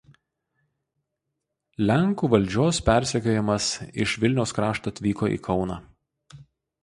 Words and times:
Lenkų 1.89 2.29
valdžios 2.35 2.79
persekiojamas 2.87 3.67
iš 4.05 4.15
Vilniaus 4.23 4.57
krašto 4.61 4.95
atvyko 4.95 5.29
į 5.35 5.37
Kauną. 5.49 5.77